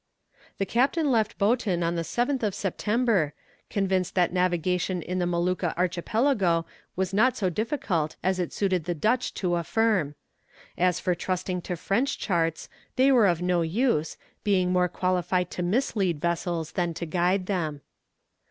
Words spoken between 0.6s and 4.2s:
captain left Boeton on the 7th of September, convinced